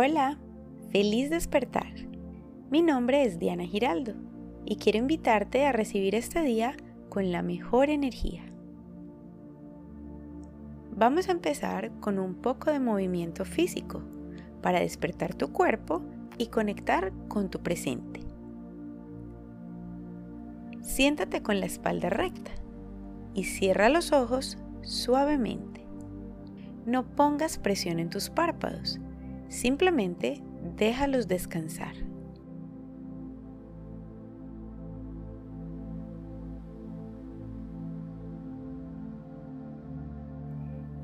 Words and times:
Hola, 0.00 0.38
feliz 0.92 1.28
despertar. 1.28 1.92
Mi 2.70 2.82
nombre 2.82 3.24
es 3.24 3.40
Diana 3.40 3.64
Giraldo 3.64 4.14
y 4.64 4.76
quiero 4.76 4.98
invitarte 4.98 5.66
a 5.66 5.72
recibir 5.72 6.14
este 6.14 6.40
día 6.42 6.76
con 7.08 7.32
la 7.32 7.42
mejor 7.42 7.90
energía. 7.90 8.44
Vamos 10.94 11.28
a 11.28 11.32
empezar 11.32 11.90
con 11.98 12.20
un 12.20 12.36
poco 12.36 12.70
de 12.70 12.78
movimiento 12.78 13.44
físico 13.44 14.04
para 14.62 14.78
despertar 14.78 15.34
tu 15.34 15.52
cuerpo 15.52 16.00
y 16.38 16.46
conectar 16.46 17.12
con 17.26 17.50
tu 17.50 17.58
presente. 17.58 18.20
Siéntate 20.80 21.42
con 21.42 21.58
la 21.58 21.66
espalda 21.66 22.08
recta 22.08 22.52
y 23.34 23.42
cierra 23.42 23.88
los 23.88 24.12
ojos 24.12 24.58
suavemente. 24.82 25.84
No 26.86 27.04
pongas 27.16 27.58
presión 27.58 27.98
en 27.98 28.10
tus 28.10 28.30
párpados, 28.30 29.00
simplemente 29.48 30.42
déjalos 30.76 31.28
descansar. 31.28 31.94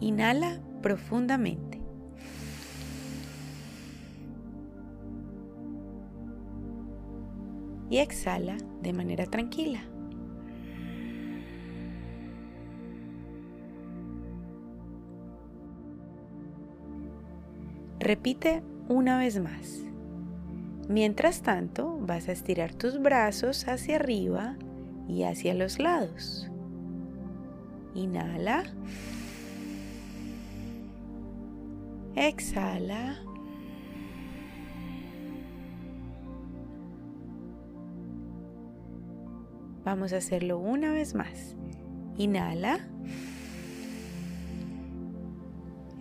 Inhala 0.01 0.61
profundamente. 0.83 1.81
Y 7.89 7.99
exhala 7.99 8.57
de 8.83 8.93
manera 8.93 9.27
tranquila. 9.27 9.81
Repite 18.05 18.63
una 18.91 19.17
vez 19.17 19.41
más. 19.41 19.83
Mientras 20.91 21.41
tanto, 21.41 21.97
vas 22.03 22.29
a 22.29 22.33
estirar 22.33 22.75
tus 22.75 23.01
brazos 23.01 23.67
hacia 23.67 23.97
arriba 23.97 24.57
y 25.09 25.23
hacia 25.23 25.55
los 25.55 25.79
lados. 25.79 26.51
Inhala. 27.95 28.65
Exhala. 32.15 33.23
Vamos 39.83 40.13
a 40.13 40.19
hacerlo 40.19 40.59
una 40.59 40.93
vez 40.93 41.15
más. 41.15 41.57
Inhala. 42.19 42.87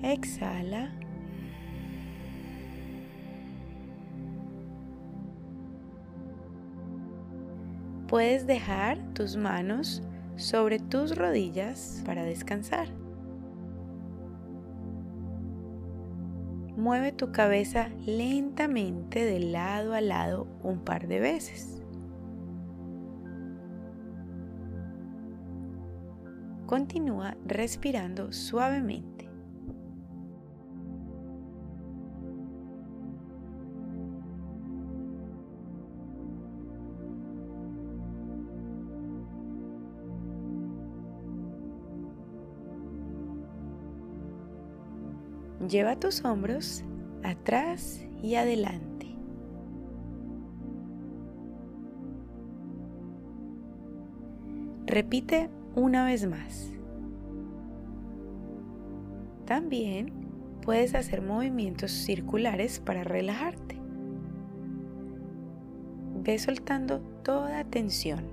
Exhala. 0.02 1.03
Puedes 8.14 8.46
dejar 8.46 9.00
tus 9.16 9.38
manos 9.38 10.04
sobre 10.36 10.78
tus 10.78 11.18
rodillas 11.18 12.04
para 12.06 12.24
descansar. 12.24 12.88
Mueve 16.78 17.12
tu 17.12 17.32
cabeza 17.32 17.90
lentamente 18.06 19.26
de 19.26 19.40
lado 19.40 19.96
a 19.96 20.02
lado 20.02 20.46
un 20.62 20.82
par 20.82 21.08
de 21.08 21.20
veces. 21.22 21.82
Continúa 26.68 27.36
respirando 27.48 28.32
suavemente. 28.32 29.13
Lleva 45.70 45.96
tus 45.96 46.26
hombros 46.26 46.84
atrás 47.24 48.06
y 48.22 48.36
adelante. 48.36 49.16
Repite 54.86 55.50
una 55.76 56.06
vez 56.06 56.28
más. 56.28 56.72
También 59.46 60.12
puedes 60.62 60.96
hacer 60.96 61.22
movimientos 61.22 61.92
circulares 61.92 62.82
para 62.82 63.06
relajarte. 63.06 63.80
Ve 66.24 66.40
soltando 66.40 67.00
toda 67.24 67.64
tensión. 67.64 68.26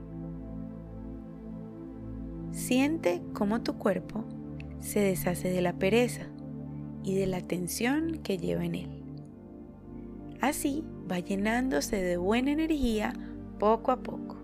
Siente 2.50 3.22
cómo 3.34 3.60
tu 3.62 3.74
cuerpo 3.78 4.24
se 4.80 4.98
deshace 4.98 5.50
de 5.50 5.60
la 5.60 5.74
pereza 5.74 6.26
y 7.04 7.14
de 7.14 7.26
la 7.26 7.40
tensión 7.40 8.20
que 8.22 8.38
lleva 8.38 8.64
en 8.64 8.74
él. 8.74 9.02
Así 10.40 10.84
va 11.10 11.18
llenándose 11.18 11.96
de 11.96 12.16
buena 12.16 12.52
energía 12.52 13.12
poco 13.58 13.92
a 13.92 14.02
poco. 14.02 14.40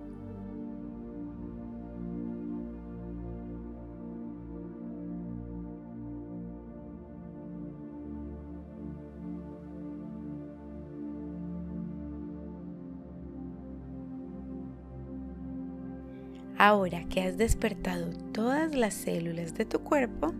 Ahora 16.59 17.05
que 17.05 17.21
has 17.21 17.37
despertado 17.37 18.11
todas 18.33 18.75
las 18.75 18.95
células 18.95 19.55
de 19.55 19.67
tu 19.67 19.81
cuerpo, 19.81 20.33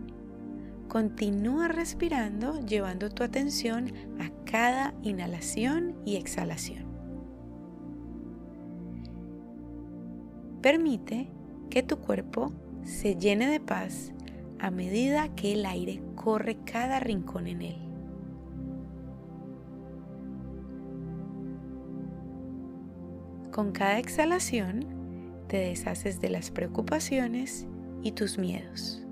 Continúa 0.87 1.67
respirando 1.67 2.59
llevando 2.65 3.09
tu 3.09 3.23
atención 3.23 3.91
a 4.19 4.29
cada 4.49 4.93
inhalación 5.03 5.95
y 6.05 6.15
exhalación. 6.15 6.85
Permite 10.61 11.29
que 11.69 11.83
tu 11.83 11.97
cuerpo 11.97 12.51
se 12.83 13.15
llene 13.15 13.47
de 13.47 13.59
paz 13.59 14.13
a 14.59 14.71
medida 14.71 15.33
que 15.35 15.53
el 15.53 15.65
aire 15.65 16.01
corre 16.15 16.57
cada 16.63 16.99
rincón 16.99 17.47
en 17.47 17.61
él. 17.61 17.77
Con 23.51 23.71
cada 23.71 23.97
exhalación 23.99 24.85
te 25.47 25.57
deshaces 25.57 26.21
de 26.21 26.29
las 26.29 26.51
preocupaciones 26.51 27.65
y 28.03 28.11
tus 28.11 28.37
miedos. 28.37 29.06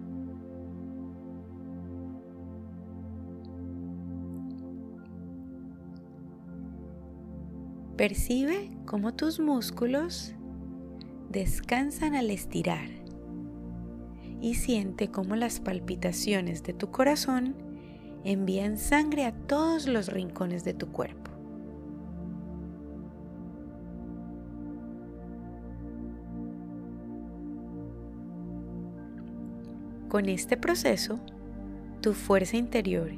Percibe 7.98 8.72
cómo 8.86 9.14
tus 9.14 9.40
músculos 9.40 10.34
descansan 11.30 12.14
al 12.14 12.30
estirar 12.30 12.90
y 14.42 14.56
siente 14.56 15.12
cómo 15.12 15.38
las 15.38 15.62
palpitaciones 15.62 16.62
de 16.64 16.74
tu 16.74 16.92
corazón 16.92 17.56
envían 18.26 18.78
sangre 18.78 19.24
a 19.24 19.32
todos 19.32 19.88
los 19.88 20.12
rincones 20.12 20.66
de 20.66 20.74
tu 20.74 20.88
cuerpo. 20.92 21.32
Con 30.10 30.28
este 30.28 30.58
proceso, 30.58 31.22
tu 32.02 32.12
fuerza 32.14 32.58
interior 32.58 33.14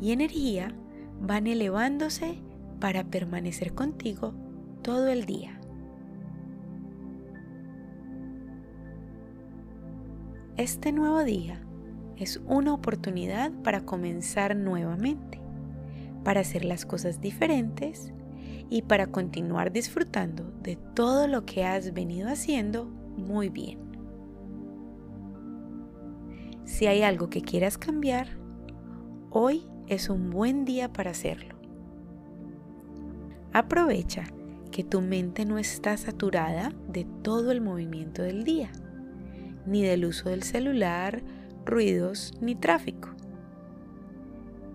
y 0.00 0.12
energía 0.12 0.74
van 1.20 1.46
elevándose 1.46 2.38
para 2.82 3.04
permanecer 3.04 3.74
contigo 3.74 4.34
todo 4.82 5.06
el 5.06 5.24
día. 5.24 5.60
Este 10.56 10.90
nuevo 10.90 11.22
día 11.22 11.62
es 12.16 12.40
una 12.44 12.74
oportunidad 12.74 13.52
para 13.62 13.82
comenzar 13.82 14.56
nuevamente, 14.56 15.40
para 16.24 16.40
hacer 16.40 16.64
las 16.64 16.84
cosas 16.84 17.20
diferentes 17.20 18.12
y 18.68 18.82
para 18.82 19.06
continuar 19.06 19.70
disfrutando 19.70 20.52
de 20.60 20.74
todo 20.74 21.28
lo 21.28 21.46
que 21.46 21.64
has 21.64 21.94
venido 21.94 22.28
haciendo 22.30 22.86
muy 22.86 23.48
bien. 23.48 23.78
Si 26.64 26.88
hay 26.88 27.02
algo 27.02 27.30
que 27.30 27.42
quieras 27.42 27.78
cambiar, 27.78 28.26
hoy 29.30 29.68
es 29.86 30.08
un 30.08 30.30
buen 30.30 30.64
día 30.64 30.92
para 30.92 31.12
hacerlo. 31.12 31.51
Aprovecha 33.52 34.24
que 34.70 34.82
tu 34.82 35.02
mente 35.02 35.44
no 35.44 35.58
está 35.58 35.96
saturada 35.96 36.72
de 36.88 37.04
todo 37.22 37.52
el 37.52 37.60
movimiento 37.60 38.22
del 38.22 38.44
día, 38.44 38.72
ni 39.66 39.82
del 39.82 40.06
uso 40.06 40.30
del 40.30 40.42
celular, 40.42 41.22
ruidos 41.66 42.32
ni 42.40 42.54
tráfico. 42.54 43.10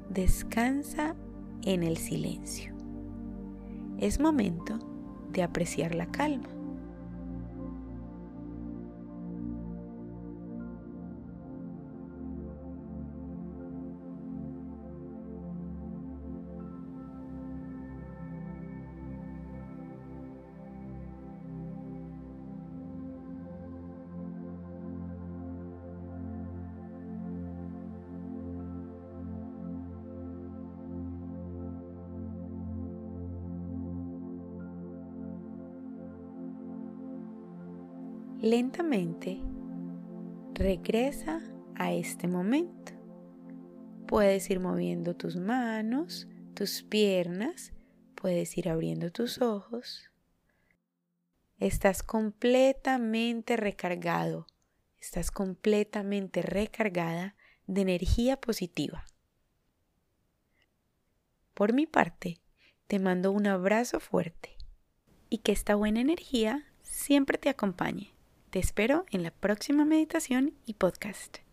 Descansa 0.09 1.15
en 1.63 1.83
el 1.83 1.97
silencio. 1.97 2.73
Es 3.97 4.19
momento 4.19 4.77
de 5.31 5.41
apreciar 5.41 5.95
la 5.95 6.05
calma. 6.05 6.56
Lentamente 38.41 39.41
regresa 40.53 41.41
a 41.73 41.91
este 41.91 42.27
momento. 42.27 42.91
Puedes 44.05 44.47
ir 44.51 44.59
moviendo 44.59 45.15
tus 45.15 45.37
manos, 45.37 46.27
tus 46.53 46.83
piernas, 46.83 47.73
puedes 48.13 48.55
ir 48.55 48.69
abriendo 48.69 49.11
tus 49.11 49.41
ojos. 49.41 50.11
Estás 51.57 52.03
completamente 52.03 53.57
recargado, 53.57 54.45
estás 55.01 55.31
completamente 55.31 56.43
recargada 56.43 57.35
de 57.65 57.81
energía 57.81 58.39
positiva. 58.39 59.03
Por 61.55 61.73
mi 61.73 61.87
parte, 61.87 62.39
te 62.85 62.99
mando 62.99 63.31
un 63.31 63.47
abrazo 63.47 63.99
fuerte 63.99 64.57
y 65.27 65.39
que 65.39 65.53
esta 65.53 65.73
buena 65.73 66.01
energía 66.01 66.67
siempre 66.83 67.39
te 67.39 67.49
acompañe. 67.49 68.16
Te 68.49 68.59
espero 68.59 69.05
en 69.11 69.23
la 69.23 69.31
próxima 69.31 69.83
meditación 69.83 70.53
y 70.65 70.75
podcast. 70.75 71.46